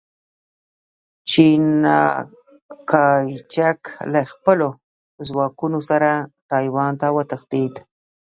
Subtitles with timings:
[1.29, 3.79] چیانکایچک
[4.13, 4.67] له خپلو
[5.27, 6.09] ځواکونو سره
[6.49, 7.73] ټایوان ته وتښتېد.